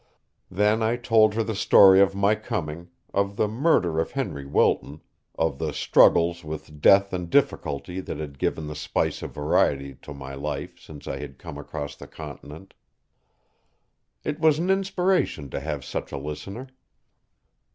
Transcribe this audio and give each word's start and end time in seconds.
Then 0.49 0.81
I 0.81 0.95
told 0.95 1.35
her 1.35 1.43
the 1.43 1.53
story 1.53 2.01
of 2.01 2.15
my 2.15 2.33
coming, 2.33 2.89
of 3.13 3.35
the 3.35 3.47
murder 3.47 3.99
of 3.99 4.13
Henry 4.13 4.47
Wilton, 4.47 5.01
of 5.37 5.59
the 5.59 5.71
struggles 5.73 6.43
with 6.43 6.81
death 6.81 7.13
and 7.13 7.29
difficulty 7.29 7.99
that 7.99 8.17
had 8.17 8.39
given 8.39 8.65
the 8.65 8.73
spice 8.73 9.21
of 9.21 9.31
variety 9.35 9.93
to 10.01 10.11
my 10.11 10.33
life 10.33 10.79
since 10.79 11.07
I 11.07 11.19
had 11.19 11.37
come 11.37 11.59
across 11.59 11.95
the 11.95 12.07
continent. 12.07 12.73
It 14.23 14.39
was 14.39 14.57
an 14.57 14.71
inspiration 14.71 15.51
to 15.51 15.59
have 15.59 15.85
such 15.85 16.11
a 16.11 16.17
listener. 16.17 16.69